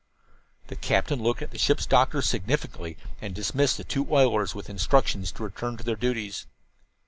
[0.65, 5.31] The captain looked at the ship's doctor significantly and dismissed the two oilers with instructions
[5.33, 6.47] to return to their duties.